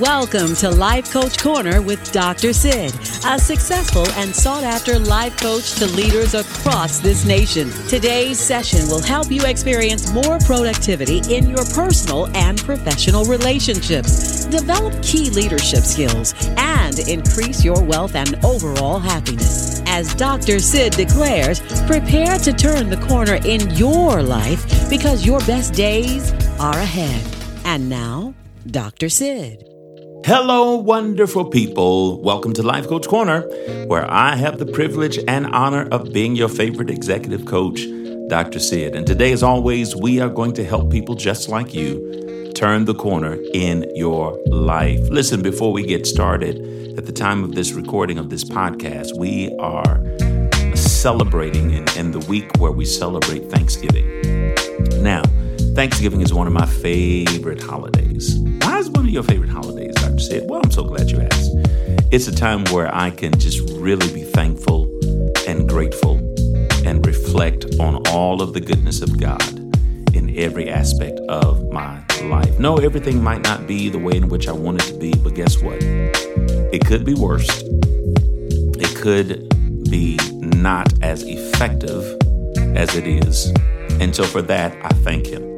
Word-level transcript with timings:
Welcome 0.00 0.54
to 0.56 0.70
Life 0.70 1.12
Coach 1.12 1.38
Corner 1.38 1.82
with 1.82 2.10
Dr. 2.10 2.54
Sid, 2.54 2.94
a 3.26 3.38
successful 3.38 4.08
and 4.12 4.34
sought 4.34 4.64
after 4.64 4.98
life 4.98 5.36
coach 5.36 5.74
to 5.74 5.84
leaders 5.84 6.32
across 6.32 7.00
this 7.00 7.26
nation. 7.26 7.70
Today's 7.86 8.38
session 8.40 8.88
will 8.88 9.02
help 9.02 9.30
you 9.30 9.44
experience 9.44 10.10
more 10.10 10.38
productivity 10.38 11.18
in 11.30 11.50
your 11.50 11.66
personal 11.74 12.28
and 12.34 12.58
professional 12.64 13.26
relationships, 13.26 14.46
develop 14.46 15.02
key 15.02 15.28
leadership 15.28 15.80
skills, 15.80 16.32
and 16.56 16.98
increase 17.00 17.62
your 17.62 17.82
wealth 17.84 18.14
and 18.14 18.42
overall 18.42 19.00
happiness. 19.00 19.82
As 19.84 20.14
Dr. 20.14 20.60
Sid 20.60 20.94
declares, 20.94 21.60
prepare 21.86 22.38
to 22.38 22.54
turn 22.54 22.88
the 22.88 23.06
corner 23.06 23.34
in 23.44 23.68
your 23.72 24.22
life 24.22 24.88
because 24.88 25.26
your 25.26 25.40
best 25.40 25.74
days 25.74 26.32
are 26.58 26.78
ahead. 26.78 27.22
And 27.66 27.90
now, 27.90 28.32
Dr. 28.66 29.10
Sid. 29.10 29.70
Hello, 30.24 30.76
wonderful 30.76 31.46
people. 31.46 32.20
Welcome 32.20 32.52
to 32.54 32.62
Life 32.62 32.86
Coach 32.86 33.08
Corner, 33.08 33.40
where 33.86 34.08
I 34.10 34.36
have 34.36 34.58
the 34.58 34.66
privilege 34.66 35.18
and 35.26 35.46
honor 35.46 35.88
of 35.88 36.12
being 36.12 36.36
your 36.36 36.48
favorite 36.48 36.90
executive 36.90 37.46
coach, 37.46 37.80
Dr. 38.28 38.58
Sid. 38.58 38.94
And 38.94 39.06
today, 39.06 39.32
as 39.32 39.42
always, 39.42 39.96
we 39.96 40.20
are 40.20 40.28
going 40.28 40.52
to 40.54 40.64
help 40.64 40.90
people 40.90 41.14
just 41.14 41.48
like 41.48 41.74
you 41.74 42.52
turn 42.54 42.84
the 42.84 42.94
corner 42.94 43.38
in 43.54 43.90
your 43.96 44.38
life. 44.46 45.00
Listen, 45.08 45.42
before 45.42 45.72
we 45.72 45.84
get 45.84 46.06
started, 46.06 46.98
at 46.98 47.06
the 47.06 47.12
time 47.12 47.42
of 47.42 47.54
this 47.54 47.72
recording 47.72 48.18
of 48.18 48.28
this 48.28 48.44
podcast, 48.44 49.16
we 49.16 49.50
are 49.58 50.00
celebrating 50.76 51.70
in, 51.70 51.88
in 51.96 52.10
the 52.10 52.24
week 52.28 52.50
where 52.58 52.72
we 52.72 52.84
celebrate 52.84 53.50
Thanksgiving. 53.50 54.54
Now, 55.02 55.22
Thanksgiving 55.74 56.20
is 56.20 56.34
one 56.34 56.46
of 56.46 56.52
my 56.52 56.66
favorite 56.66 57.62
holidays. 57.62 58.38
Why 58.62 58.78
is 58.78 58.90
one 58.90 59.06
of 59.06 59.10
your 59.10 59.22
favorite 59.22 59.50
holidays, 59.50 59.79
Sid? 60.20 60.48
Well, 60.48 60.60
I'm 60.62 60.70
so 60.70 60.84
glad 60.84 61.10
you 61.10 61.20
asked. 61.20 61.50
It's 62.12 62.28
a 62.28 62.34
time 62.34 62.64
where 62.66 62.94
I 62.94 63.10
can 63.10 63.36
just 63.38 63.60
really 63.70 64.12
be 64.12 64.22
thankful 64.22 64.84
and 65.46 65.68
grateful 65.68 66.18
and 66.86 67.04
reflect 67.06 67.66
on 67.80 68.06
all 68.08 68.42
of 68.42 68.52
the 68.52 68.60
goodness 68.60 69.02
of 69.02 69.18
God 69.18 69.42
in 70.14 70.34
every 70.36 70.68
aspect 70.68 71.18
of 71.28 71.70
my 71.72 72.04
life. 72.24 72.58
No, 72.58 72.76
everything 72.76 73.22
might 73.22 73.42
not 73.42 73.66
be 73.66 73.88
the 73.88 73.98
way 73.98 74.16
in 74.16 74.28
which 74.28 74.48
I 74.48 74.52
want 74.52 74.82
it 74.82 74.92
to 74.92 74.98
be, 74.98 75.12
but 75.14 75.34
guess 75.34 75.60
what? 75.60 75.78
It 75.82 76.84
could 76.84 77.04
be 77.04 77.14
worse. 77.14 77.48
It 78.78 78.96
could 78.96 79.48
be 79.90 80.18
not 80.40 80.92
as 81.02 81.22
effective 81.24 82.04
as 82.76 82.94
it 82.94 83.06
is. 83.06 83.52
And 84.00 84.14
so 84.14 84.24
for 84.24 84.42
that, 84.42 84.76
I 84.82 84.88
thank 84.88 85.26
Him. 85.26 85.56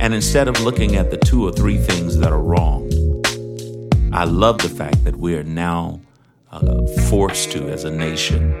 And 0.00 0.14
instead 0.14 0.48
of 0.48 0.60
looking 0.60 0.96
at 0.96 1.10
the 1.10 1.16
two 1.16 1.46
or 1.46 1.52
three 1.52 1.78
things 1.78 2.18
that 2.18 2.32
are 2.32 2.42
wrong, 2.42 2.81
I 4.14 4.24
love 4.24 4.58
the 4.58 4.68
fact 4.68 5.04
that 5.04 5.16
we 5.16 5.34
are 5.36 5.42
now 5.42 5.98
uh, 6.50 6.86
forced 7.08 7.50
to, 7.52 7.70
as 7.70 7.84
a 7.84 7.90
nation, 7.90 8.52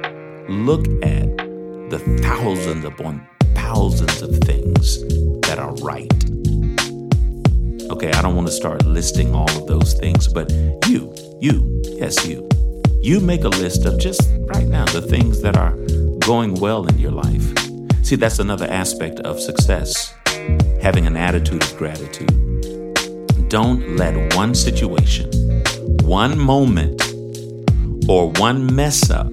look 0.48 0.86
at 1.04 1.28
the 1.90 1.98
thousands 2.22 2.86
upon 2.86 3.26
thousands 3.54 4.22
of 4.22 4.38
things 4.38 5.02
that 5.42 5.58
are 5.58 5.74
right. 5.74 6.10
Okay, 7.92 8.10
I 8.12 8.22
don't 8.22 8.34
want 8.34 8.48
to 8.48 8.52
start 8.52 8.86
listing 8.86 9.34
all 9.34 9.50
of 9.50 9.66
those 9.66 9.92
things, 9.92 10.26
but 10.26 10.50
you, 10.86 11.14
you, 11.42 11.82
yes, 11.84 12.26
you, 12.26 12.48
you 13.02 13.20
make 13.20 13.44
a 13.44 13.50
list 13.50 13.84
of 13.84 14.00
just 14.00 14.22
right 14.54 14.66
now 14.66 14.86
the 14.86 15.02
things 15.02 15.42
that 15.42 15.58
are 15.58 15.76
going 16.20 16.54
well 16.54 16.86
in 16.86 16.98
your 16.98 17.12
life. 17.12 17.44
See, 18.02 18.16
that's 18.16 18.38
another 18.38 18.66
aspect 18.68 19.20
of 19.20 19.38
success 19.38 20.14
having 20.80 21.06
an 21.06 21.18
attitude 21.18 21.62
of 21.62 21.76
gratitude. 21.76 22.51
Don't 23.52 23.98
let 23.98 24.34
one 24.34 24.54
situation, 24.54 25.28
one 26.04 26.38
moment, 26.38 27.02
or 28.08 28.30
one 28.38 28.74
mess 28.74 29.10
up 29.10 29.30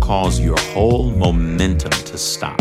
cause 0.00 0.40
your 0.40 0.58
whole 0.72 1.10
momentum 1.10 1.90
to 1.90 2.16
stop. 2.16 2.56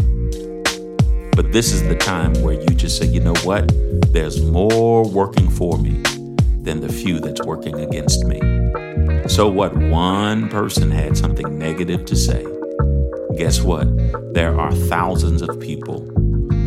But 1.33 1.53
this 1.53 1.71
is 1.71 1.83
the 1.83 1.95
time 1.97 2.33
where 2.41 2.55
you 2.55 2.67
just 2.75 2.97
say, 2.97 3.05
you 3.05 3.21
know 3.21 3.35
what? 3.45 3.71
There's 4.11 4.41
more 4.41 5.07
working 5.07 5.49
for 5.49 5.77
me 5.77 6.03
than 6.63 6.81
the 6.81 6.91
few 6.91 7.21
that's 7.21 7.41
working 7.43 7.79
against 7.79 8.25
me. 8.25 8.41
So, 9.29 9.47
what 9.47 9.73
one 9.77 10.49
person 10.49 10.91
had 10.91 11.15
something 11.17 11.57
negative 11.57 12.03
to 12.03 12.17
say, 12.17 12.45
guess 13.37 13.61
what? 13.61 13.87
There 14.33 14.59
are 14.59 14.73
thousands 14.73 15.41
of 15.41 15.57
people 15.61 16.01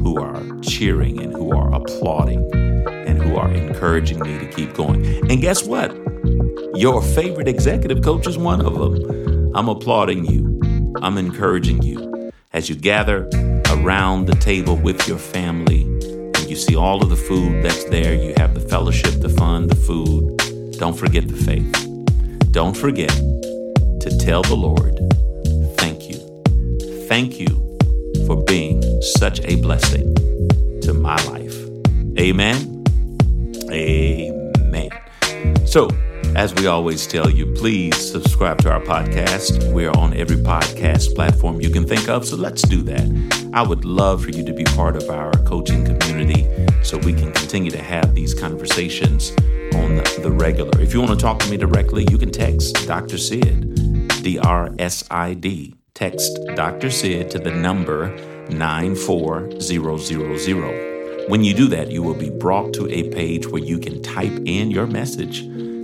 who 0.02 0.18
are 0.18 0.42
cheering 0.62 1.20
and 1.20 1.34
who 1.34 1.54
are 1.54 1.74
applauding 1.74 2.95
who 3.26 3.36
are 3.36 3.50
encouraging 3.52 4.20
me 4.20 4.38
to 4.38 4.46
keep 4.46 4.74
going. 4.74 5.04
And 5.30 5.40
guess 5.40 5.64
what? 5.64 5.94
Your 6.74 7.02
favorite 7.02 7.48
executive 7.48 8.02
coach 8.02 8.26
is 8.26 8.38
one 8.38 8.60
of 8.64 8.78
them. 8.78 9.52
I'm 9.54 9.68
applauding 9.68 10.26
you. 10.26 10.92
I'm 11.02 11.18
encouraging 11.18 11.82
you 11.82 12.30
as 12.52 12.68
you 12.68 12.74
gather 12.74 13.28
around 13.70 14.26
the 14.26 14.36
table 14.36 14.76
with 14.76 15.06
your 15.08 15.18
family 15.18 15.82
and 15.82 16.48
you 16.48 16.56
see 16.56 16.76
all 16.76 17.02
of 17.02 17.10
the 17.10 17.16
food 17.16 17.64
that's 17.64 17.84
there. 17.84 18.14
You 18.14 18.34
have 18.36 18.54
the 18.54 18.60
fellowship, 18.60 19.20
the 19.20 19.28
fun, 19.28 19.66
the 19.66 19.74
food. 19.74 20.78
Don't 20.78 20.96
forget 20.96 21.28
the 21.28 21.36
faith. 21.36 22.52
Don't 22.52 22.76
forget 22.76 23.10
to 23.10 24.16
tell 24.20 24.42
the 24.42 24.54
Lord, 24.56 24.98
thank 25.78 26.08
you. 26.08 26.16
Thank 27.08 27.38
you 27.40 27.48
for 28.26 28.36
being 28.44 28.82
such 29.02 29.40
a 29.40 29.56
blessing 29.56 30.14
to 30.82 30.94
my 30.94 31.16
life. 31.24 31.56
Amen. 32.18 32.75
Amen. 33.76 34.90
So, 35.66 35.88
as 36.34 36.52
we 36.54 36.66
always 36.66 37.06
tell 37.06 37.30
you, 37.30 37.46
please 37.54 37.96
subscribe 37.96 38.58
to 38.62 38.72
our 38.72 38.80
podcast. 38.80 39.72
We're 39.72 39.92
on 39.92 40.16
every 40.16 40.36
podcast 40.36 41.14
platform 41.14 41.60
you 41.60 41.70
can 41.70 41.86
think 41.86 42.08
of, 42.08 42.26
so 42.26 42.36
let's 42.36 42.62
do 42.62 42.82
that. 42.82 43.50
I 43.52 43.62
would 43.62 43.84
love 43.84 44.24
for 44.24 44.30
you 44.30 44.44
to 44.44 44.52
be 44.52 44.64
part 44.64 44.96
of 44.96 45.08
our 45.10 45.30
coaching 45.44 45.84
community 45.84 46.46
so 46.82 46.96
we 46.98 47.12
can 47.12 47.32
continue 47.32 47.70
to 47.70 47.82
have 47.82 48.14
these 48.14 48.32
conversations 48.32 49.30
on 49.74 49.96
the, 49.96 50.20
the 50.22 50.30
regular. 50.30 50.80
If 50.80 50.94
you 50.94 51.00
want 51.00 51.12
to 51.12 51.22
talk 51.22 51.38
to 51.40 51.50
me 51.50 51.58
directly, 51.58 52.06
you 52.10 52.16
can 52.16 52.30
text 52.30 52.86
Dr. 52.86 53.18
Sid, 53.18 54.22
D 54.22 54.38
R 54.38 54.70
S 54.78 55.04
I 55.10 55.34
D 55.34 55.74
text 55.94 56.38
Dr. 56.54 56.90
Sid 56.90 57.30
to 57.30 57.38
the 57.38 57.50
number 57.50 58.16
94000. 58.48 60.95
When 61.28 61.42
you 61.42 61.54
do 61.54 61.66
that, 61.68 61.90
you 61.90 62.04
will 62.04 62.14
be 62.14 62.30
brought 62.30 62.72
to 62.74 62.88
a 62.88 63.10
page 63.10 63.48
where 63.48 63.62
you 63.62 63.78
can 63.78 64.00
type 64.00 64.32
in 64.46 64.70
your 64.70 64.86
message. 64.86 65.40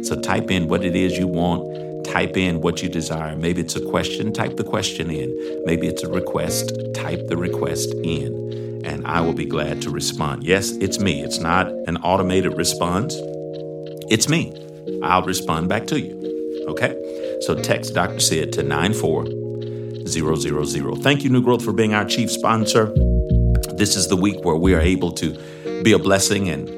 So 0.07 0.21
type 0.21 0.53
in 0.53 0.69
what 0.69 0.85
it 0.85 0.95
is 0.95 1.19
you 1.19 1.27
want, 1.27 2.05
type 2.05 2.37
in 2.37 2.61
what 2.61 2.81
you 2.81 2.89
desire. 2.89 3.35
Maybe 3.35 3.61
it's 3.61 3.75
a 3.75 3.85
question, 3.85 4.33
type 4.33 4.57
the 4.57 4.63
question 4.63 5.11
in. 5.11 5.37
Maybe 5.65 5.89
it's 5.89 6.05
a 6.05 6.09
request, 6.09 6.73
type 6.95 7.27
the 7.27 7.37
request 7.37 7.93
in. 8.05 8.83
And 8.85 9.05
I 9.05 9.21
will 9.21 9.33
be 9.33 9.45
glad 9.45 9.83
to 9.83 9.91
respond. 9.91 10.45
Yes, 10.45 10.71
it's 10.77 11.01
me. 11.01 11.23
It's 11.23 11.39
not 11.39 11.67
an 11.89 11.97
automated 11.99 12.57
response. 12.57 13.17
It's 14.11 14.29
me. 14.29 14.53
I'll 15.03 15.25
respond 15.25 15.69
back 15.69 15.89
to 15.89 16.01
you. 16.01 16.67
Okay? 16.69 17.39
So 17.41 17.57
text 17.61 17.95
Dr. 17.95 18.21
Sid 18.21 18.53
to 18.53 18.63
94 18.63 19.27
000. 20.07 20.97
Thank 20.97 21.25
you, 21.25 21.31
New 21.31 21.43
Growth, 21.43 21.65
for 21.65 21.73
being 21.73 21.95
our 21.95 22.05
chief 22.05 22.31
sponsor. 22.31 22.95
This 23.83 23.97
is 23.97 24.07
the 24.07 24.17
week 24.17 24.45
where 24.45 24.55
we 24.55 24.75
are 24.75 24.81
able 24.81 25.11
to 25.15 25.83
be 25.83 25.91
a 25.91 25.99
blessing 25.99 26.49
and 26.49 26.69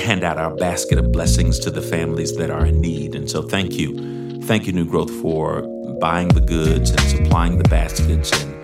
hand 0.00 0.22
out 0.22 0.38
our 0.38 0.54
basket 0.54 0.96
of 0.96 1.10
blessings 1.10 1.58
to 1.58 1.68
the 1.68 1.82
families 1.82 2.36
that 2.36 2.48
are 2.48 2.64
in 2.64 2.80
need. 2.80 3.16
And 3.16 3.28
so, 3.28 3.42
thank 3.42 3.72
you. 3.72 4.40
Thank 4.42 4.68
you, 4.68 4.72
New 4.72 4.84
Growth, 4.84 5.10
for 5.20 5.62
buying 6.00 6.28
the 6.28 6.40
goods 6.40 6.90
and 6.90 7.00
supplying 7.00 7.58
the 7.58 7.68
baskets 7.68 8.30
and 8.40 8.54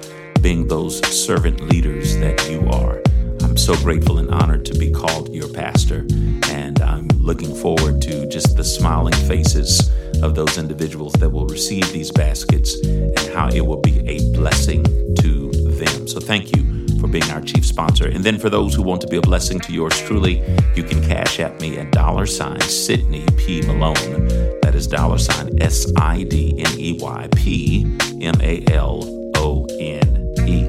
being 0.40 0.68
those 0.68 1.04
servant 1.08 1.68
leaders 1.68 2.16
that 2.18 2.48
you 2.48 2.64
are. 2.70 3.02
I'm 3.42 3.56
so 3.56 3.74
grateful 3.78 4.18
and 4.18 4.30
honored 4.30 4.64
to 4.66 4.78
be 4.78 4.92
called 4.92 5.34
your 5.34 5.52
pastor. 5.52 6.06
And 6.50 6.80
I'm 6.80 7.08
looking 7.18 7.56
forward 7.56 8.00
to 8.02 8.28
just 8.28 8.56
the 8.56 8.62
smiling 8.62 9.14
faces 9.26 9.90
of 10.22 10.36
those 10.36 10.58
individuals 10.58 11.14
that 11.14 11.30
will 11.30 11.48
receive 11.48 11.92
these 11.92 12.12
baskets 12.12 12.76
and 12.84 13.34
how 13.34 13.48
it 13.48 13.66
will 13.66 13.80
be 13.80 13.98
a 14.08 14.20
blessing 14.32 14.84
to 15.22 15.50
them. 15.50 16.06
So 16.06 16.20
thank 16.20 16.56
you 16.56 16.63
for 17.04 17.10
being 17.10 17.30
our 17.30 17.40
chief 17.42 17.66
sponsor. 17.66 18.08
And 18.08 18.24
then 18.24 18.38
for 18.38 18.48
those 18.48 18.74
who 18.74 18.82
want 18.82 19.02
to 19.02 19.06
be 19.06 19.16
a 19.16 19.20
blessing 19.20 19.60
to 19.60 19.72
yours 19.72 20.00
truly, 20.02 20.42
you 20.74 20.82
can 20.82 21.02
Cash 21.02 21.38
App 21.38 21.60
me 21.60 21.76
at 21.76 21.90
dollar 21.92 22.24
sign 22.24 22.60
Sidney 22.62 23.26
P. 23.36 23.60
Malone. 23.60 24.26
That 24.62 24.74
is 24.74 24.86
dollar 24.86 25.18
sign 25.18 25.50
S 25.60 25.92
I 25.96 26.22
D 26.22 26.54
N 26.58 26.80
E 26.80 26.98
Y 26.98 27.28
P 27.36 27.84
M 28.22 28.40
A 28.40 28.64
L 28.72 29.02
O 29.36 29.66
N 29.78 30.34
E. 30.46 30.66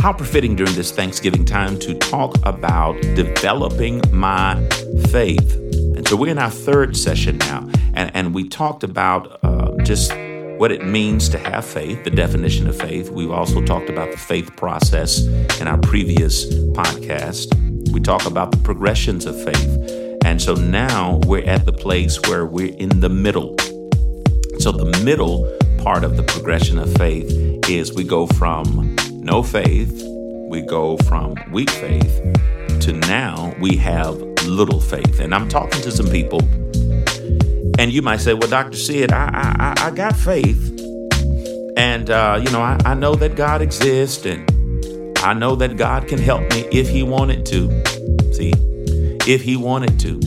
How 0.00 0.12
befitting 0.12 0.54
during 0.54 0.74
this 0.74 0.92
Thanksgiving 0.92 1.44
time 1.44 1.80
to 1.80 1.94
talk 1.94 2.36
about 2.44 3.00
developing 3.16 4.00
my 4.12 4.54
faith. 5.08 5.52
And 5.96 6.06
so 6.06 6.14
we're 6.14 6.30
in 6.30 6.38
our 6.38 6.50
third 6.50 6.96
session 6.96 7.38
now 7.38 7.68
and, 7.94 8.10
and 8.14 8.34
we 8.34 8.48
talked 8.48 8.84
about 8.84 9.40
uh, 9.42 9.72
just 9.82 10.12
what 10.58 10.72
it 10.72 10.84
means 10.84 11.28
to 11.28 11.38
have 11.38 11.64
faith, 11.64 12.02
the 12.04 12.10
definition 12.10 12.66
of 12.66 12.76
faith. 12.76 13.10
We've 13.10 13.30
also 13.30 13.62
talked 13.62 13.88
about 13.88 14.10
the 14.10 14.16
faith 14.16 14.54
process 14.56 15.24
in 15.60 15.68
our 15.68 15.78
previous 15.78 16.46
podcast. 16.72 17.54
We 17.92 18.00
talk 18.00 18.26
about 18.26 18.52
the 18.52 18.58
progressions 18.58 19.26
of 19.26 19.42
faith. 19.42 20.18
And 20.24 20.40
so 20.40 20.54
now 20.54 21.20
we're 21.26 21.44
at 21.44 21.66
the 21.66 21.72
place 21.72 22.20
where 22.22 22.46
we're 22.46 22.74
in 22.74 23.00
the 23.00 23.08
middle. 23.08 23.56
So 24.58 24.72
the 24.72 25.00
middle 25.04 25.46
part 25.78 26.02
of 26.02 26.16
the 26.16 26.22
progression 26.22 26.78
of 26.78 26.92
faith 26.94 27.30
is 27.68 27.92
we 27.92 28.04
go 28.04 28.26
from 28.26 28.96
no 29.12 29.42
faith, 29.42 30.02
we 30.48 30.62
go 30.62 30.96
from 30.98 31.36
weak 31.52 31.70
faith 31.70 32.22
to 32.80 32.92
now 32.92 33.54
we 33.60 33.76
have 33.76 34.16
little 34.44 34.80
faith. 34.80 35.18
And 35.18 35.34
I'm 35.34 35.48
talking 35.48 35.80
to 35.82 35.90
some 35.90 36.08
people, 36.08 36.40
and 37.78 37.92
you 37.92 38.02
might 38.02 38.20
say, 38.20 38.34
Well, 38.34 38.48
Dr. 38.48 38.76
Sid, 38.76 39.12
I, 39.12 39.74
I, 39.78 39.86
I 39.86 39.90
got 39.90 40.16
faith. 40.16 40.72
And, 41.76 42.10
uh, 42.10 42.40
you 42.42 42.50
know, 42.50 42.62
I, 42.62 42.78
I 42.84 42.94
know 42.94 43.14
that 43.16 43.36
God 43.36 43.60
exists, 43.60 44.24
and 44.24 44.50
I 45.18 45.34
know 45.34 45.56
that 45.56 45.76
God 45.76 46.08
can 46.08 46.18
help 46.18 46.40
me 46.52 46.66
if 46.72 46.88
He 46.88 47.02
wanted 47.02 47.44
to. 47.46 47.68
See, 48.32 48.52
if 49.30 49.42
He 49.42 49.56
wanted 49.56 50.00
to. 50.00 50.18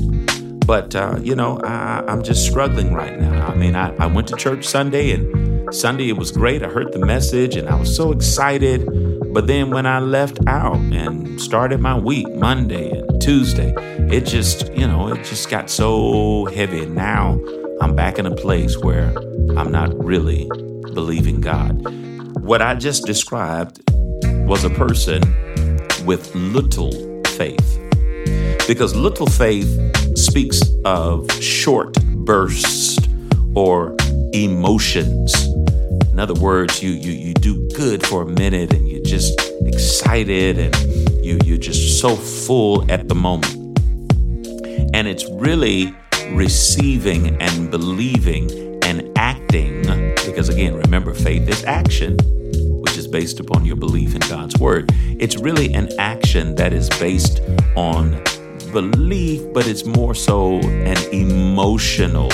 But, 0.66 0.94
uh, 0.94 1.18
you 1.24 1.36
know, 1.36 1.60
I, 1.64 2.04
I'm 2.08 2.22
just 2.22 2.46
struggling 2.46 2.94
right 2.94 3.20
now. 3.20 3.48
I 3.48 3.56
mean, 3.56 3.76
I, 3.76 3.96
I 3.96 4.06
went 4.06 4.28
to 4.28 4.36
church 4.36 4.66
Sunday, 4.66 5.12
and 5.12 5.74
Sunday 5.74 6.10
it 6.10 6.18
was 6.18 6.32
great. 6.32 6.62
I 6.62 6.68
heard 6.68 6.94
the 6.94 7.04
message, 7.04 7.56
and 7.56 7.68
I 7.68 7.76
was 7.76 7.96
so 7.96 8.12
excited. 8.12 8.86
But 9.34 9.48
then 9.48 9.72
when 9.72 9.88
I 9.88 10.00
left 10.00 10.38
out 10.46 10.76
and 10.76 11.42
started 11.42 11.80
my 11.80 11.98
week, 11.98 12.30
Monday 12.36 12.99
Tuesday, 13.20 13.74
it 14.12 14.26
just, 14.26 14.72
you 14.74 14.88
know, 14.88 15.10
it 15.10 15.24
just 15.24 15.50
got 15.50 15.70
so 15.70 16.46
heavy. 16.46 16.86
Now 16.86 17.40
I'm 17.82 17.96
back 17.96 18.20
in 18.20 18.26
a 18.26 18.36
place 18.36 18.78
where 18.78 19.10
I'm 19.58 19.72
not 19.72 19.94
really 20.04 20.50
believing 20.94 21.42
God. 21.42 21.86
What 22.42 22.62
I 22.62 22.76
just 22.76 23.06
described 23.06 23.82
was 24.48 24.64
a 24.64 24.70
person 24.70 25.22
with 26.06 26.34
little 26.36 27.22
faith. 27.26 27.80
Because 28.68 28.96
little 28.96 29.28
faith 29.28 29.70
speaks 30.18 30.62
of 30.86 31.32
short 31.42 31.94
bursts 32.26 33.00
or 33.56 33.96
emotions 34.34 35.34
in 36.20 36.24
other 36.24 36.34
words, 36.34 36.84
you 36.84 36.90
you 36.90 37.14
you 37.14 37.34
do 37.34 37.66
good 37.70 38.06
for 38.06 38.24
a 38.24 38.26
minute 38.26 38.74
and 38.74 38.86
you're 38.90 39.02
just 39.02 39.40
excited 39.62 40.60
and 40.60 40.76
you 41.30 41.40
you're 41.46 41.58
just 41.58 42.00
so 42.02 42.16
full 42.16 42.90
at 42.92 43.08
the 43.08 43.16
moment. 43.16 43.54
And 44.96 45.08
it's 45.08 45.30
really 45.30 45.96
receiving 46.32 47.40
and 47.42 47.70
believing 47.70 48.80
and 48.84 49.08
acting 49.18 49.84
because 50.26 50.50
again, 50.50 50.76
remember 50.76 51.14
faith 51.14 51.48
is 51.48 51.64
action, 51.66 52.18
which 52.82 52.98
is 52.98 53.08
based 53.08 53.40
upon 53.40 53.66
your 53.66 53.76
belief 53.76 54.16
in 54.16 54.22
God's 54.22 54.58
word. 54.60 54.90
It's 55.20 55.38
really 55.38 55.74
an 55.74 55.90
action 56.00 56.56
that 56.56 56.74
is 56.74 56.90
based 56.90 57.42
on 57.76 58.24
belief, 58.72 59.42
but 59.54 59.68
it's 59.68 59.86
more 59.86 60.16
so 60.16 60.60
an 60.60 60.98
emotional 61.14 62.30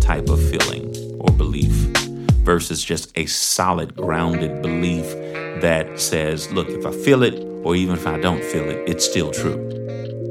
type 0.00 0.28
of 0.28 0.40
feeling 0.50 0.94
or 1.20 1.30
belief 1.32 1.72
versus 2.44 2.84
just 2.84 3.10
a 3.16 3.26
solid, 3.26 3.94
grounded 3.96 4.62
belief 4.62 5.06
that 5.64 5.98
says, 5.98 6.52
look, 6.52 6.68
if 6.68 6.84
I 6.84 6.92
feel 6.92 7.22
it, 7.22 7.42
or 7.64 7.74
even 7.74 7.96
if 7.96 8.06
I 8.06 8.20
don't 8.20 8.44
feel 8.44 8.68
it, 8.68 8.86
it's 8.86 9.02
still 9.02 9.30
true. 9.30 9.58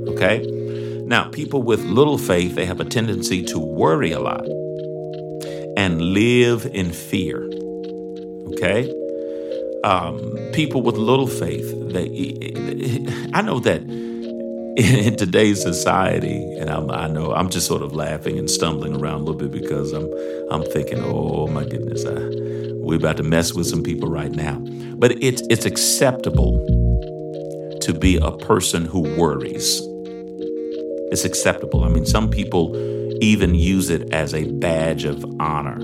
Okay? 0.10 0.46
Now, 1.08 1.28
people 1.30 1.64
with 1.64 1.84
little 1.86 2.20
faith, 2.20 2.54
they 2.54 2.68
have 2.68 2.80
a 2.80 2.86
tendency 2.86 3.42
to 3.46 3.58
worry 3.58 4.12
a 4.12 4.20
lot 4.20 4.46
and 5.76 6.00
live 6.02 6.68
in 6.68 6.92
fear. 6.92 7.50
Okay? 8.54 8.94
Um, 9.84 10.38
people 10.54 10.84
with 10.84 10.98
little 10.98 11.26
faith, 11.26 11.68
they, 11.92 13.32
I 13.34 13.42
know 13.42 13.60
that 13.62 13.82
in 13.82 15.16
today's 15.16 15.64
society, 15.64 16.44
and 16.60 16.70
I'm, 16.70 16.92
i 16.92 17.08
know 17.08 17.34
I'm 17.34 17.50
just 17.50 17.66
sort 17.66 17.82
of 17.82 17.96
laughing 17.96 18.38
and 18.38 18.48
stumbling 18.48 18.96
around 18.96 19.22
a 19.22 19.24
little 19.24 19.48
bit 19.48 19.52
because 19.52 19.94
I'm 19.94 20.08
I'm 20.52 20.64
thinking, 20.64 21.00
oh 21.04 21.48
my 21.48 21.64
goodness, 21.64 22.06
I, 22.06 22.53
we're 22.84 22.98
about 22.98 23.18
to 23.18 23.24
mess 23.24 23.54
with 23.54 23.66
some 23.66 23.82
people 23.82 24.10
right 24.10 24.32
now. 24.32 24.60
But 24.96 25.24
it's 25.24 25.42
it's 25.50 25.66
acceptable 25.66 26.54
to 27.82 27.94
be 27.94 28.18
a 28.18 28.32
person 28.32 28.86
who 28.86 29.02
worries. 29.18 29.82
It's 31.12 31.26
acceptable. 31.26 31.84
I 31.84 31.90
mean, 31.90 32.06
some 32.06 32.30
people 32.30 32.76
even 33.22 33.56
use 33.56 33.90
it 33.90 34.14
as 34.14 34.34
a 34.34 34.52
badge 34.52 35.06
of 35.06 35.24
honor. 35.40 35.80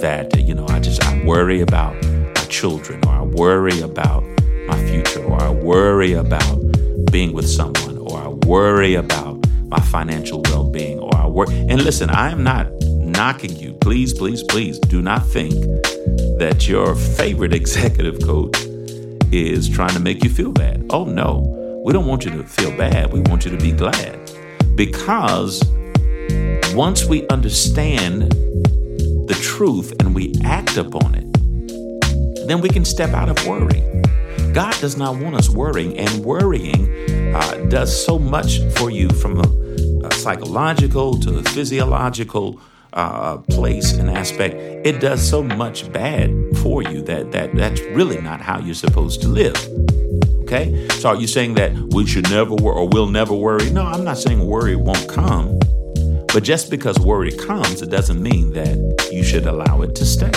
That 0.00 0.38
you 0.38 0.54
know, 0.54 0.66
I 0.68 0.80
just 0.80 1.02
I 1.04 1.24
worry 1.24 1.60
about 1.60 1.94
my 2.04 2.44
children, 2.48 3.00
or 3.06 3.12
I 3.12 3.22
worry 3.22 3.80
about 3.80 4.24
my 4.66 4.76
future, 4.86 5.24
or 5.24 5.40
I 5.40 5.50
worry 5.50 6.12
about 6.12 6.58
being 7.10 7.32
with 7.32 7.48
someone, 7.48 7.98
or 7.98 8.18
I 8.18 8.28
worry 8.28 8.94
about 8.94 9.46
my 9.68 9.80
financial 9.80 10.42
well 10.42 10.68
being, 10.68 10.98
or 10.98 11.16
I 11.16 11.26
worry. 11.26 11.56
And 11.68 11.82
listen, 11.82 12.10
I 12.10 12.30
am 12.30 12.42
not 12.42 12.66
knocking 13.14 13.56
you. 13.56 13.72
Please, 13.74 14.12
please, 14.12 14.42
please 14.42 14.78
do 14.78 15.00
not 15.00 15.26
think 15.26 15.54
that 16.38 16.66
your 16.68 16.94
favorite 16.94 17.52
executive 17.62 18.22
coach 18.22 18.56
is 19.32 19.68
trying 19.68 19.94
to 19.94 20.00
make 20.00 20.22
you 20.22 20.30
feel 20.30 20.52
bad. 20.52 20.86
Oh, 20.90 21.04
no. 21.04 21.82
We 21.84 21.92
don't 21.92 22.06
want 22.06 22.24
you 22.24 22.30
to 22.32 22.44
feel 22.44 22.76
bad. 22.76 23.12
We 23.12 23.20
want 23.20 23.44
you 23.44 23.50
to 23.50 23.56
be 23.56 23.72
glad. 23.72 24.18
Because 24.74 25.62
once 26.74 27.04
we 27.04 27.26
understand 27.28 28.32
the 28.32 29.38
truth 29.42 29.92
and 30.00 30.14
we 30.14 30.34
act 30.44 30.76
upon 30.76 31.14
it, 31.14 32.46
then 32.48 32.60
we 32.60 32.68
can 32.68 32.84
step 32.84 33.10
out 33.10 33.28
of 33.28 33.46
worry. 33.46 33.82
God 34.52 34.74
does 34.80 34.96
not 34.96 35.16
want 35.16 35.34
us 35.34 35.48
worrying, 35.48 35.98
and 35.98 36.24
worrying 36.24 37.34
uh, 37.34 37.66
does 37.68 38.04
so 38.04 38.18
much 38.18 38.60
for 38.76 38.90
you 38.90 39.08
from 39.08 39.40
a, 39.40 40.06
a 40.06 40.14
psychological 40.14 41.18
to 41.20 41.38
a 41.38 41.42
physiological 41.42 42.60
uh, 42.94 43.38
place 43.38 43.92
and 43.92 44.10
aspect. 44.10 44.54
It 44.86 45.00
does 45.00 45.26
so 45.28 45.42
much 45.42 45.92
bad 45.92 46.30
for 46.62 46.82
you 46.82 47.02
that 47.02 47.32
that 47.32 47.54
that's 47.54 47.80
really 47.80 48.20
not 48.20 48.40
how 48.40 48.60
you're 48.60 48.74
supposed 48.74 49.20
to 49.22 49.28
live. 49.28 49.56
Okay, 50.42 50.88
so 50.90 51.10
are 51.10 51.16
you 51.16 51.26
saying 51.26 51.54
that 51.54 51.72
we 51.94 52.06
should 52.06 52.28
never 52.30 52.54
worry 52.54 52.76
or 52.76 52.88
we'll 52.88 53.08
never 53.08 53.34
worry? 53.34 53.70
No, 53.70 53.82
I'm 53.82 54.04
not 54.04 54.18
saying 54.18 54.44
worry 54.46 54.76
won't 54.76 55.08
come, 55.08 55.58
but 56.32 56.44
just 56.44 56.70
because 56.70 56.98
worry 56.98 57.32
comes, 57.32 57.82
it 57.82 57.90
doesn't 57.90 58.22
mean 58.22 58.52
that 58.52 58.76
you 59.12 59.24
should 59.24 59.46
allow 59.46 59.82
it 59.82 59.94
to 59.96 60.04
stay. 60.04 60.30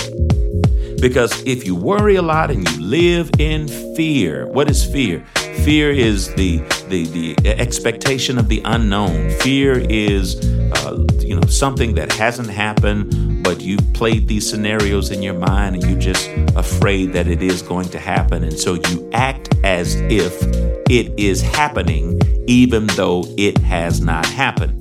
Because 1.00 1.44
if 1.46 1.66
you 1.66 1.76
worry 1.76 2.16
a 2.16 2.22
lot 2.24 2.50
and 2.50 2.68
you 2.68 2.82
live 2.82 3.30
in 3.38 3.68
fear, 3.96 4.48
what 4.48 4.70
is 4.72 4.84
fear? 4.84 5.24
Fear 5.64 5.92
is 5.92 6.34
the 6.36 6.58
the 6.88 7.06
the 7.36 7.50
expectation 7.50 8.40
of 8.40 8.48
the 8.48 8.62
unknown. 8.66 9.30
Fear 9.42 9.86
is 9.90 10.38
uh, 10.72 11.06
you 11.28 11.36
know 11.36 11.48
something 11.48 11.96
that 11.96 12.12
hasn't 12.14 12.50
happened, 12.50 13.44
but 13.44 13.62
you've 13.62 13.94
played 13.94 14.28
these 14.28 14.50
scenarios 14.50 15.12
in 15.12 15.22
your 15.22 15.34
mind 15.34 15.76
and 15.76 15.84
you're 15.84 16.00
just 16.00 16.30
afraid 16.56 17.12
that 17.14 17.28
it 17.28 17.42
is 17.42 17.62
going 17.62 17.90
to 17.90 18.00
happen, 18.00 18.44
and 18.44 18.58
so 18.58 18.76
you 18.76 19.10
act 19.14 19.54
as 19.64 19.96
if 20.10 20.42
it 20.90 21.14
is 21.20 21.42
happening, 21.42 22.20
even 22.48 22.88
though 22.96 23.26
it 23.38 23.58
has 23.58 24.00
not 24.00 24.26
happened. 24.26 24.74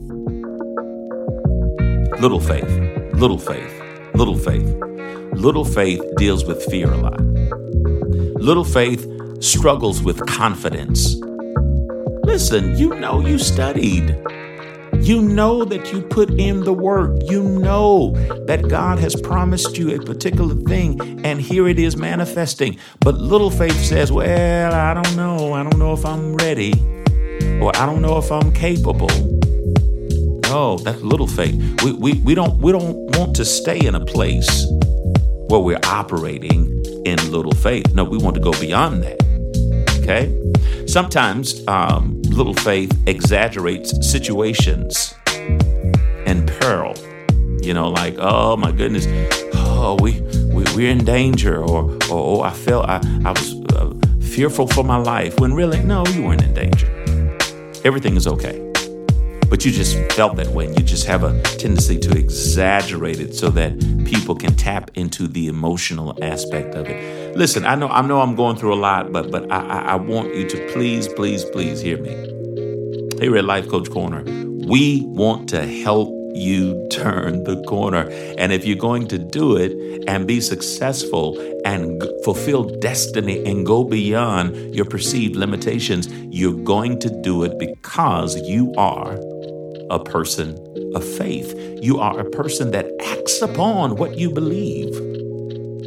Little 2.20 2.40
faith, 2.40 2.70
little 3.14 3.38
faith, 3.38 3.82
little 4.14 4.38
faith. 4.38 4.74
Little 5.32 5.64
faith 5.66 6.00
deals 6.16 6.46
with 6.46 6.64
fear 6.64 6.90
a 6.90 6.96
lot. 6.96 7.20
Little 8.40 8.64
faith 8.64 9.06
struggles 9.42 10.02
with 10.02 10.24
confidence. 10.26 11.16
Listen, 12.24 12.74
you 12.78 12.94
know 12.94 13.20
you 13.20 13.38
studied. 13.38 14.16
You 15.06 15.22
know 15.22 15.64
that 15.64 15.92
you 15.92 16.02
put 16.02 16.30
in 16.30 16.64
the 16.64 16.72
work. 16.72 17.16
You 17.30 17.40
know 17.44 18.10
that 18.46 18.68
God 18.68 18.98
has 18.98 19.14
promised 19.14 19.78
you 19.78 19.94
a 19.94 20.04
particular 20.04 20.56
thing, 20.56 21.24
and 21.24 21.40
here 21.40 21.68
it 21.68 21.78
is 21.78 21.96
manifesting. 21.96 22.76
But 22.98 23.14
little 23.14 23.52
faith 23.52 23.80
says, 23.84 24.10
Well, 24.10 24.74
I 24.74 24.94
don't 24.94 25.14
know. 25.14 25.52
I 25.52 25.62
don't 25.62 25.78
know 25.78 25.92
if 25.92 26.04
I'm 26.04 26.34
ready, 26.34 26.72
or 27.62 27.70
I 27.76 27.86
don't 27.86 28.02
know 28.02 28.18
if 28.18 28.32
I'm 28.32 28.52
capable. 28.52 29.06
No, 30.50 30.76
that's 30.78 31.00
little 31.02 31.28
faith. 31.28 31.54
We, 31.84 31.92
we, 31.92 32.14
we, 32.24 32.34
don't, 32.34 32.58
we 32.58 32.72
don't 32.72 32.96
want 33.16 33.36
to 33.36 33.44
stay 33.44 33.78
in 33.78 33.94
a 33.94 34.04
place 34.04 34.66
where 35.48 35.60
we're 35.60 35.78
operating 35.84 36.84
in 37.06 37.30
little 37.30 37.54
faith. 37.54 37.94
No, 37.94 38.02
we 38.02 38.18
want 38.18 38.34
to 38.34 38.42
go 38.42 38.50
beyond 38.58 39.04
that. 39.04 39.22
Okay? 40.02 40.36
Sometimes 40.88 41.62
um, 41.68 42.15
little 42.36 42.54
faith 42.54 42.92
exaggerates 43.06 44.06
situations 44.08 45.14
and 46.26 46.46
peril. 46.60 46.94
You 47.62 47.74
know, 47.74 47.88
like, 47.88 48.16
oh 48.18 48.56
my 48.56 48.70
goodness, 48.70 49.06
oh, 49.54 49.96
we, 50.00 50.20
we, 50.52 50.64
we're 50.74 50.90
in 50.90 51.04
danger, 51.04 51.62
or, 51.62 51.92
or 51.92 51.98
oh, 52.10 52.40
I 52.42 52.50
felt 52.50 52.86
I, 52.88 53.00
I 53.24 53.30
was 53.30 53.54
uh, 53.72 53.94
fearful 54.20 54.68
for 54.68 54.84
my 54.84 54.98
life, 54.98 55.40
when 55.40 55.54
really, 55.54 55.82
no, 55.82 56.04
you 56.06 56.22
weren't 56.22 56.42
in 56.42 56.54
danger. 56.54 56.86
Everything 57.84 58.16
is 58.16 58.26
okay 58.26 58.65
but 59.48 59.64
you 59.64 59.70
just 59.70 59.96
felt 60.12 60.36
that 60.36 60.48
way. 60.48 60.68
You 60.68 60.82
just 60.82 61.06
have 61.06 61.22
a 61.24 61.40
tendency 61.42 61.98
to 61.98 62.16
exaggerate 62.16 63.20
it 63.20 63.34
so 63.34 63.50
that 63.50 63.78
people 64.04 64.34
can 64.34 64.54
tap 64.54 64.90
into 64.94 65.26
the 65.28 65.48
emotional 65.48 66.16
aspect 66.22 66.74
of 66.74 66.86
it. 66.88 67.36
Listen, 67.36 67.64
I 67.64 67.74
know 67.74 67.88
I 67.88 68.02
know 68.02 68.20
I'm 68.20 68.34
going 68.34 68.56
through 68.56 68.74
a 68.74 68.80
lot, 68.80 69.12
but 69.12 69.30
but 69.30 69.50
I, 69.50 69.80
I 69.80 69.94
want 69.96 70.34
you 70.34 70.48
to 70.48 70.72
please, 70.72 71.08
please, 71.08 71.44
please 71.44 71.80
hear 71.80 71.98
me. 71.98 72.10
Here 73.20 73.36
at 73.36 73.44
Life 73.44 73.68
Coach 73.68 73.90
Corner, 73.90 74.22
We 74.66 75.02
want 75.06 75.48
to 75.50 75.64
help 75.64 76.15
you 76.36 76.86
turn 76.90 77.44
the 77.44 77.62
corner. 77.64 78.08
And 78.38 78.52
if 78.52 78.64
you're 78.64 78.76
going 78.76 79.08
to 79.08 79.18
do 79.18 79.56
it 79.56 79.72
and 80.08 80.26
be 80.26 80.40
successful 80.40 81.38
and 81.64 82.02
fulfill 82.24 82.64
destiny 82.64 83.44
and 83.44 83.66
go 83.66 83.84
beyond 83.84 84.74
your 84.74 84.84
perceived 84.84 85.36
limitations, 85.36 86.08
you're 86.30 86.62
going 86.64 86.98
to 87.00 87.10
do 87.22 87.42
it 87.44 87.58
because 87.58 88.36
you 88.42 88.72
are 88.76 89.18
a 89.90 89.98
person 90.02 90.56
of 90.94 91.04
faith. 91.04 91.54
You 91.82 91.98
are 91.98 92.18
a 92.18 92.30
person 92.30 92.70
that 92.72 92.90
acts 93.00 93.40
upon 93.42 93.96
what 93.96 94.18
you 94.18 94.30
believe, 94.30 94.90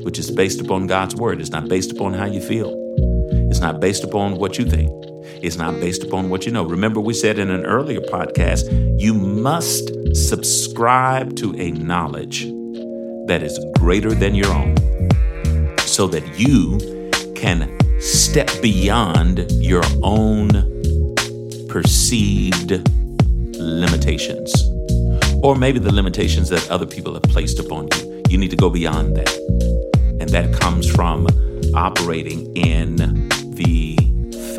which 0.04 0.20
is 0.20 0.32
based 0.32 0.62
upon 0.62 0.88
God's 0.88 1.16
word. 1.16 1.42
It's 1.42 1.50
not 1.50 1.68
based 1.68 1.92
upon 1.92 2.14
how 2.14 2.26
you 2.26 2.42
feel, 2.42 2.72
it's 3.60 3.66
not 3.66 3.82
based 3.82 4.06
upon 4.06 4.38
what 4.38 4.58
you 4.58 4.64
think. 4.64 4.90
It's 5.44 5.58
not 5.58 5.82
based 5.82 6.02
upon 6.02 6.30
what 6.30 6.46
you 6.46 6.52
know. 6.54 6.64
Remember, 6.64 7.02
we 7.02 7.14
said 7.14 7.38
in 7.38 7.50
an 7.50 7.66
earlier 7.66 8.00
podcast, 8.00 8.70
you 8.98 9.14
must 9.14 9.92
subscribe 10.16 11.36
to 11.36 11.54
a 11.60 11.72
knowledge 11.72 12.44
that 13.28 13.42
is 13.44 13.60
greater 13.78 14.14
than 14.14 14.34
your 14.34 14.48
own 14.48 14.78
so 15.80 16.08
that 16.08 16.24
you 16.40 16.78
can 17.36 17.78
step 18.00 18.50
beyond 18.62 19.52
your 19.52 19.84
own 20.04 20.48
perceived 21.68 22.88
limitations 23.58 24.54
or 25.44 25.58
maybe 25.58 25.80
the 25.80 25.94
limitations 25.94 26.48
that 26.48 26.66
other 26.72 26.86
people 26.86 27.14
have 27.14 27.24
placed 27.24 27.60
upon 27.60 27.90
you. 27.98 28.24
You 28.30 28.38
need 28.38 28.52
to 28.52 28.56
go 28.56 28.70
beyond 28.70 29.18
that. 29.18 29.36
And 30.22 30.30
that 30.30 30.58
comes 30.62 30.90
from 30.90 31.28
operating 31.74 32.56
in 32.56 33.30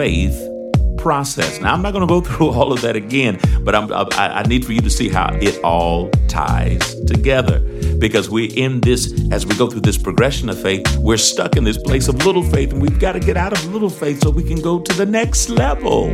faith 0.00 0.48
process. 0.96 1.60
Now, 1.60 1.74
I'm 1.74 1.82
not 1.82 1.92
going 1.92 2.00
to 2.00 2.06
go 2.06 2.20
through 2.26 2.48
all 2.48 2.72
of 2.72 2.80
that 2.80 2.96
again, 2.96 3.38
but 3.60 3.74
I'm, 3.74 3.92
I, 3.92 4.40
I 4.40 4.42
need 4.44 4.64
for 4.64 4.72
you 4.72 4.80
to 4.80 4.88
see 4.88 5.10
how 5.10 5.28
it 5.42 5.62
all 5.62 6.08
ties 6.26 6.94
together. 7.04 7.60
Because 7.98 8.30
we're 8.30 8.50
in 8.54 8.80
this, 8.80 9.12
as 9.30 9.44
we 9.44 9.54
go 9.56 9.68
through 9.68 9.82
this 9.82 9.98
progression 9.98 10.48
of 10.48 10.58
faith, 10.58 10.86
we're 10.96 11.18
stuck 11.18 11.54
in 11.58 11.64
this 11.64 11.76
place 11.76 12.08
of 12.08 12.24
little 12.24 12.42
faith, 12.42 12.72
and 12.72 12.80
we've 12.80 12.98
got 12.98 13.12
to 13.12 13.20
get 13.20 13.36
out 13.36 13.52
of 13.52 13.62
little 13.74 13.90
faith 13.90 14.22
so 14.22 14.30
we 14.30 14.42
can 14.42 14.62
go 14.62 14.80
to 14.80 14.92
the 14.94 15.04
next 15.04 15.50
level. 15.50 16.08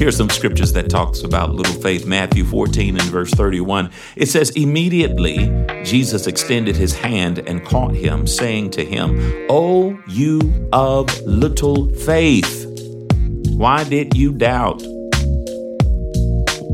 Here's 0.00 0.16
some 0.16 0.30
scriptures 0.30 0.72
that 0.72 0.88
talks 0.88 1.24
about 1.24 1.54
little 1.54 1.74
faith. 1.74 2.06
Matthew 2.06 2.42
14 2.46 2.98
and 2.98 3.04
verse 3.10 3.30
31. 3.32 3.90
It 4.16 4.30
says, 4.30 4.48
Immediately 4.56 5.36
Jesus 5.84 6.26
extended 6.26 6.74
his 6.74 6.94
hand 6.94 7.40
and 7.40 7.62
caught 7.62 7.94
him, 7.94 8.26
saying 8.26 8.70
to 8.70 8.82
him, 8.82 9.18
O 9.50 10.02
you 10.08 10.70
of 10.72 11.20
little 11.26 11.90
faith, 11.90 12.64
why 13.50 13.84
did 13.84 14.16
you 14.16 14.32
doubt? 14.32 14.82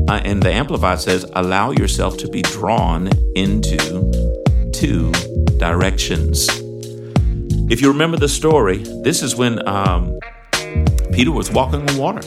Uh, 0.07 0.21
and 0.23 0.41
the 0.41 0.49
Amplified 0.49 1.01
says, 1.01 1.29
allow 1.33 1.71
yourself 1.71 2.15
to 2.19 2.29
be 2.29 2.43
drawn 2.43 3.09
into 3.35 3.77
two 4.71 5.11
directions. 5.57 6.47
If 7.69 7.81
you 7.81 7.89
remember 7.89 8.15
the 8.15 8.29
story, 8.29 8.77
this 9.03 9.21
is 9.21 9.35
when 9.35 9.67
um, 9.67 10.17
Peter 11.11 11.33
was 11.33 11.51
walking 11.51 11.89
on 11.89 11.97
water. 11.97 12.21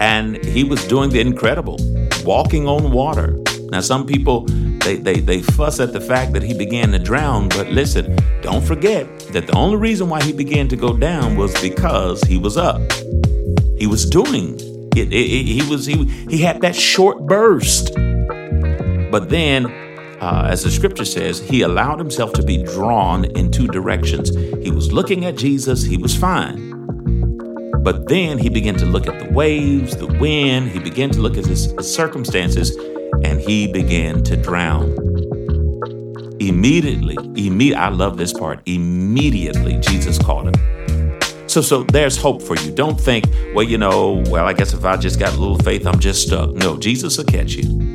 And 0.00 0.36
he 0.44 0.64
was 0.64 0.86
doing 0.86 1.10
the 1.10 1.20
incredible, 1.20 1.78
walking 2.24 2.68
on 2.68 2.92
water. 2.92 3.38
Now, 3.70 3.80
some 3.80 4.06
people 4.06 4.46
they, 4.86 4.96
they 4.96 5.18
they 5.18 5.42
fuss 5.42 5.80
at 5.80 5.92
the 5.92 6.00
fact 6.00 6.32
that 6.34 6.44
he 6.44 6.54
began 6.54 6.92
to 6.92 6.98
drown, 7.00 7.48
but 7.48 7.68
listen, 7.68 8.16
don't 8.40 8.64
forget 8.64 9.18
that 9.32 9.48
the 9.48 9.56
only 9.56 9.76
reason 9.76 10.08
why 10.08 10.22
he 10.22 10.32
began 10.32 10.68
to 10.68 10.76
go 10.76 10.96
down 10.96 11.36
was 11.36 11.60
because 11.60 12.22
he 12.22 12.38
was 12.38 12.56
up. 12.56 12.80
He 13.76 13.88
was 13.88 14.08
doing 14.08 14.54
it. 14.94 15.12
it, 15.12 15.12
it 15.12 15.44
he 15.44 15.68
was 15.68 15.86
he 15.86 16.04
he 16.30 16.38
had 16.38 16.60
that 16.60 16.76
short 16.76 17.26
burst, 17.26 17.94
but 19.10 19.28
then. 19.28 19.66
Uh, 20.18 20.48
as 20.50 20.64
the 20.64 20.70
scripture 20.70 21.04
says, 21.04 21.40
he 21.40 21.60
allowed 21.60 21.98
himself 21.98 22.32
to 22.32 22.42
be 22.42 22.62
drawn 22.62 23.26
in 23.36 23.50
two 23.50 23.66
directions. 23.66 24.34
He 24.64 24.70
was 24.70 24.90
looking 24.90 25.26
at 25.26 25.36
Jesus, 25.36 25.82
he 25.82 25.98
was 25.98 26.16
fine. 26.16 26.85
But 27.86 28.08
then 28.08 28.38
he 28.38 28.48
began 28.48 28.74
to 28.78 28.84
look 28.84 29.06
at 29.06 29.16
the 29.20 29.32
waves, 29.32 29.96
the 29.96 30.08
wind, 30.08 30.70
he 30.70 30.80
began 30.80 31.08
to 31.10 31.20
look 31.20 31.36
at 31.36 31.46
his, 31.46 31.72
circumstances, 31.80 32.76
and 33.22 33.40
he 33.40 33.70
began 33.70 34.24
to 34.24 34.36
drown. 34.36 34.90
Immediately, 36.40 37.14
imme- 37.14 37.76
I 37.76 37.90
love 37.90 38.16
this 38.16 38.32
part. 38.32 38.60
Immediately, 38.66 39.78
Jesus 39.82 40.18
called 40.18 40.48
him. 40.48 41.20
So, 41.46 41.60
so 41.60 41.84
there's 41.84 42.16
hope 42.16 42.42
for 42.42 42.56
you. 42.56 42.72
Don't 42.72 43.00
think, 43.00 43.26
well, 43.54 43.64
you 43.64 43.78
know, 43.78 44.24
well, 44.26 44.46
I 44.46 44.52
guess 44.52 44.72
if 44.72 44.84
I 44.84 44.96
just 44.96 45.20
got 45.20 45.34
a 45.34 45.36
little 45.36 45.58
faith, 45.58 45.86
I'm 45.86 46.00
just 46.00 46.26
stuck. 46.26 46.54
No, 46.54 46.76
Jesus 46.76 47.16
will 47.18 47.24
catch 47.26 47.52
you. 47.52 47.94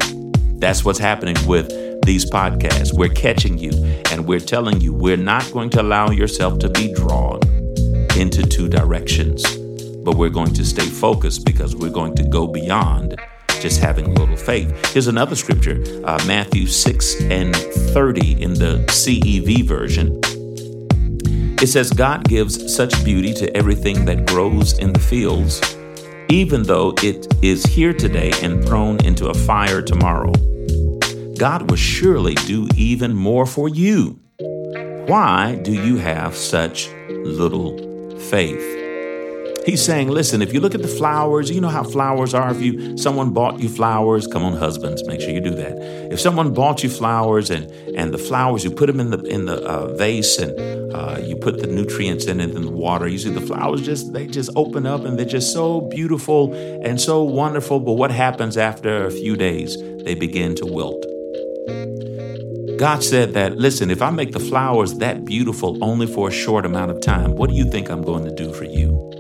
That's 0.60 0.86
what's 0.86 1.00
happening 1.00 1.36
with 1.46 1.68
these 2.06 2.24
podcasts. 2.32 2.94
We're 2.94 3.10
catching 3.10 3.58
you, 3.58 3.72
and 4.10 4.26
we're 4.26 4.40
telling 4.40 4.80
you 4.80 4.94
we're 4.94 5.18
not 5.18 5.52
going 5.52 5.70
to 5.72 5.82
allow 5.82 6.12
yourself 6.12 6.60
to 6.60 6.70
be 6.70 6.94
drawn 6.94 7.42
into 8.18 8.44
two 8.44 8.70
directions, 8.70 9.44
but 10.04 10.16
we're 10.16 10.30
going 10.30 10.54
to 10.54 10.66
stay 10.66 10.86
focused 10.86 11.46
because 11.46 11.76
we're 11.76 11.90
going 11.90 12.16
to 12.16 12.24
go 12.24 12.48
beyond 12.48 13.16
just 13.62 13.80
having 13.80 14.06
a 14.06 14.10
little 14.10 14.36
faith. 14.36 14.94
Here's 14.94 15.08
another 15.08 15.36
scripture 15.36 15.84
uh, 16.04 16.20
Matthew 16.26 16.66
6 16.68 17.22
and 17.24 17.56
30 17.56 18.42
in 18.42 18.54
the 18.56 18.84
CEV 18.88 19.64
version. 19.64 20.20
It 21.62 21.68
says, 21.68 21.92
God 21.92 22.24
gives 22.24 22.74
such 22.76 23.06
beauty 23.06 23.34
to 23.36 23.56
everything 23.56 24.06
that 24.06 24.26
grows 24.26 24.80
in 24.80 24.94
the 24.94 25.00
fields, 25.00 25.62
even 26.28 26.64
though 26.64 26.96
it 27.04 27.28
is 27.44 27.64
here 27.64 27.94
today 27.94 28.32
and 28.42 28.66
thrown 28.66 29.04
into 29.06 29.28
a 29.28 29.34
fire 29.34 29.84
tomorrow. 29.84 30.32
God 31.38 31.70
will 31.70 31.78
surely 31.78 32.34
do 32.34 32.68
even 32.76 33.16
more 33.16 33.46
for 33.46 33.70
you. 33.70 34.20
Why 35.06 35.60
do 35.62 35.72
you 35.72 35.98
have 35.98 36.36
such 36.36 36.90
little 37.10 38.18
faith? 38.18 38.81
He's 39.66 39.84
saying, 39.86 40.10
listen, 40.10 40.42
if 40.42 40.54
you 40.54 40.60
look 40.60 40.74
at 40.74 40.82
the 40.82 40.88
flowers, 40.88 41.52
you 41.52 41.62
know 41.62 41.70
how 41.70 41.84
flowers 41.84 42.34
are. 42.34 42.50
If 42.50 42.62
you 42.62 42.98
someone 42.98 43.32
bought 43.32 43.60
you 43.60 43.70
flowers, 43.70 44.26
come 44.26 44.44
on, 44.44 44.54
husbands, 44.54 45.06
make 45.06 45.22
sure 45.22 45.30
you 45.30 45.40
do 45.40 45.54
that. 45.56 45.78
If 46.12 46.20
someone 46.20 46.54
bought 46.54 46.84
you 46.84 46.90
flowers 46.90 47.52
and 47.52 47.72
and 47.96 48.12
the 48.12 48.18
flowers, 48.18 48.64
you 48.64 48.72
put 48.72 48.88
them 48.88 49.00
in 49.00 49.12
the 49.12 49.20
in 49.20 49.46
the 49.46 49.62
uh, 49.64 49.94
vase 49.94 50.40
and 50.40 50.60
uh, 50.94 51.20
you 51.22 51.36
put 51.36 51.60
the 51.60 51.68
nutrients 51.68 52.26
in 52.26 52.42
it 52.42 52.56
and 52.56 52.66
the 52.66 52.72
water. 52.72 53.08
You 53.08 53.20
see 53.20 53.30
the 53.30 53.42
flowers 53.42 53.84
just 53.84 54.14
they 54.14 54.26
just 54.26 54.50
open 54.56 54.88
up 54.88 55.06
and 55.06 55.18
they're 55.18 55.26
just 55.26 55.54
so 55.54 55.82
beautiful 55.82 56.54
and 56.84 57.00
so 57.00 57.22
wonderful. 57.24 57.80
But 57.80 57.94
what 57.94 58.10
happens 58.10 58.58
after 58.58 59.06
a 59.06 59.12
few 59.12 59.36
days? 59.36 59.78
They 60.04 60.16
begin 60.16 60.56
to 60.56 60.66
wilt. 60.66 61.06
God 62.80 63.04
said 63.04 63.36
that, 63.36 63.60
listen, 63.60 63.92
if 63.92 64.02
I 64.02 64.10
make 64.10 64.32
the 64.32 64.40
flowers 64.40 64.96
that 64.96 65.24
beautiful 65.24 65.78
only 65.84 66.08
for 66.08 66.30
a 66.30 66.32
short 66.32 66.66
amount 66.66 66.90
of 66.90 67.00
time, 67.00 67.36
what 67.36 67.52
do 67.52 67.56
you 67.56 67.70
think 67.70 67.92
I'm 67.92 68.02
going 68.02 68.24
to 68.26 68.34
do 68.34 68.52
for 68.52 68.64
you? 68.64 69.11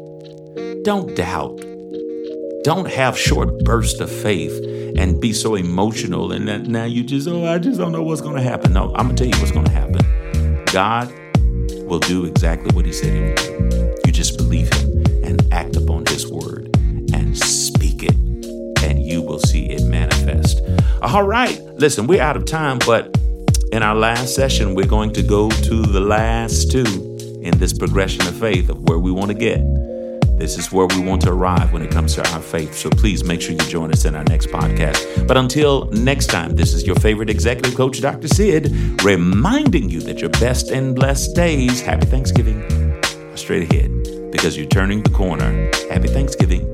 Don't 0.83 1.15
doubt. 1.15 1.57
Don't 2.63 2.89
have 2.89 3.15
short 3.15 3.63
bursts 3.63 3.99
of 3.99 4.11
faith 4.11 4.51
and 4.97 5.21
be 5.21 5.31
so 5.31 5.53
emotional 5.53 6.31
and 6.31 6.47
that 6.47 6.63
now 6.63 6.85
you 6.85 7.03
just, 7.03 7.27
oh, 7.27 7.45
I 7.45 7.59
just 7.59 7.77
don't 7.77 7.91
know 7.91 8.01
what's 8.01 8.21
going 8.21 8.35
to 8.35 8.41
happen. 8.41 8.73
No, 8.73 8.93
I'm 8.95 9.05
going 9.05 9.15
to 9.15 9.23
tell 9.23 9.31
you 9.31 9.39
what's 9.39 9.51
going 9.51 9.65
to 9.65 9.71
happen. 9.71 10.65
God 10.73 11.11
will 11.87 11.99
do 11.99 12.25
exactly 12.25 12.73
what 12.75 12.85
He 12.85 12.93
said 12.93 13.13
He 13.13 13.19
would 13.21 13.35
do. 13.35 14.01
You 14.05 14.11
just 14.11 14.37
believe 14.37 14.73
Him 14.73 15.03
and 15.23 15.53
act 15.53 15.75
upon 15.75 16.07
His 16.07 16.27
word 16.27 16.75
and 17.13 17.37
speak 17.37 18.01
it, 18.01 18.15
and 18.83 19.03
you 19.03 19.21
will 19.21 19.39
see 19.39 19.69
it 19.69 19.83
manifest. 19.83 20.61
All 21.03 21.23
right, 21.23 21.61
listen, 21.75 22.07
we're 22.07 22.23
out 22.23 22.37
of 22.37 22.45
time, 22.45 22.79
but 22.87 23.15
in 23.71 23.83
our 23.83 23.95
last 23.95 24.33
session, 24.33 24.73
we're 24.73 24.87
going 24.87 25.13
to 25.13 25.21
go 25.21 25.49
to 25.49 25.81
the 25.83 26.01
last 26.01 26.71
two 26.71 27.39
in 27.43 27.57
this 27.59 27.71
progression 27.71 28.25
of 28.27 28.35
faith 28.35 28.69
of 28.69 28.89
where 28.89 28.97
we 28.97 29.11
want 29.11 29.29
to 29.29 29.37
get. 29.37 29.59
This 30.41 30.57
is 30.57 30.71
where 30.71 30.87
we 30.87 30.99
want 30.99 31.21
to 31.21 31.31
arrive 31.31 31.71
when 31.71 31.83
it 31.83 31.91
comes 31.91 32.15
to 32.15 32.27
our 32.31 32.41
faith. 32.41 32.73
So 32.73 32.89
please 32.89 33.23
make 33.23 33.41
sure 33.41 33.51
you 33.51 33.59
join 33.59 33.91
us 33.91 34.05
in 34.05 34.15
our 34.15 34.23
next 34.23 34.47
podcast. 34.47 35.27
But 35.27 35.37
until 35.37 35.85
next 35.91 36.31
time, 36.31 36.55
this 36.55 36.73
is 36.73 36.83
your 36.83 36.95
favorite 36.95 37.29
executive 37.29 37.75
coach, 37.75 38.01
Dr. 38.01 38.27
Sid, 38.27 39.03
reminding 39.03 39.91
you 39.91 40.01
that 40.01 40.19
your 40.19 40.31
best 40.31 40.71
and 40.71 40.95
blessed 40.95 41.35
days, 41.35 41.79
happy 41.79 42.07
Thanksgiving, 42.07 42.59
are 43.03 43.37
straight 43.37 43.71
ahead 43.71 43.91
because 44.31 44.57
you're 44.57 44.65
turning 44.65 45.03
the 45.03 45.11
corner. 45.11 45.69
Happy 45.91 46.07
Thanksgiving 46.07 46.70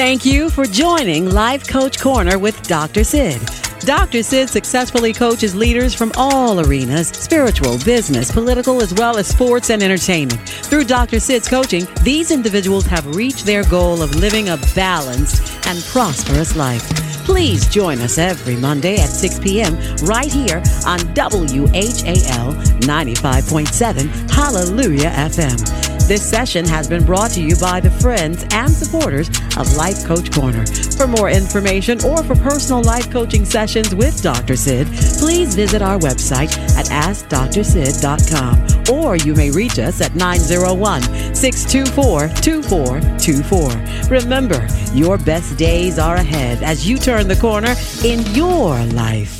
Thank 0.00 0.24
you 0.24 0.48
for 0.48 0.64
joining 0.64 1.28
Life 1.28 1.68
Coach 1.68 2.00
Corner 2.00 2.38
with 2.38 2.62
Dr. 2.62 3.04
Sid. 3.04 3.38
Dr. 3.80 4.22
Sid 4.22 4.48
successfully 4.48 5.12
coaches 5.12 5.54
leaders 5.54 5.92
from 5.92 6.10
all 6.16 6.58
arenas 6.58 7.08
spiritual, 7.08 7.76
business, 7.84 8.32
political, 8.32 8.80
as 8.80 8.94
well 8.94 9.18
as 9.18 9.26
sports 9.26 9.68
and 9.68 9.82
entertainment. 9.82 10.40
Through 10.48 10.84
Dr. 10.84 11.20
Sid's 11.20 11.48
coaching, 11.48 11.86
these 12.02 12.30
individuals 12.30 12.86
have 12.86 13.14
reached 13.14 13.44
their 13.44 13.62
goal 13.64 14.00
of 14.00 14.14
living 14.14 14.48
a 14.48 14.56
balanced 14.74 15.66
and 15.66 15.84
prosperous 15.84 16.56
life. 16.56 16.82
Please 17.26 17.68
join 17.68 18.00
us 18.00 18.16
every 18.16 18.56
Monday 18.56 18.94
at 18.94 19.10
6 19.10 19.38
p.m. 19.40 19.74
right 20.04 20.32
here 20.32 20.62
on 20.86 21.00
WHAL 21.14 22.54
95.7 22.80 24.30
Hallelujah 24.30 25.10
FM. 25.10 25.89
This 26.10 26.28
session 26.28 26.66
has 26.66 26.88
been 26.88 27.04
brought 27.04 27.30
to 27.34 27.40
you 27.40 27.54
by 27.54 27.78
the 27.78 27.88
friends 27.88 28.44
and 28.50 28.68
supporters 28.68 29.28
of 29.56 29.76
Life 29.76 30.04
Coach 30.04 30.32
Corner. 30.32 30.66
For 30.66 31.06
more 31.06 31.30
information 31.30 32.04
or 32.04 32.24
for 32.24 32.34
personal 32.34 32.82
life 32.82 33.08
coaching 33.12 33.44
sessions 33.44 33.94
with 33.94 34.20
Dr. 34.20 34.56
Sid, 34.56 34.88
please 35.20 35.54
visit 35.54 35.82
our 35.82 36.00
website 36.00 36.50
at 36.76 36.86
AskDrSid.com 36.86 38.56
or 38.92 39.14
you 39.18 39.36
may 39.36 39.52
reach 39.52 39.78
us 39.78 40.00
at 40.00 40.16
901 40.16 41.02
624 41.32 42.26
2424. 42.42 44.10
Remember, 44.10 44.66
your 44.92 45.16
best 45.16 45.56
days 45.56 46.00
are 46.00 46.16
ahead 46.16 46.60
as 46.64 46.88
you 46.88 46.98
turn 46.98 47.28
the 47.28 47.36
corner 47.36 47.76
in 48.02 48.26
your 48.34 48.84
life. 48.86 49.39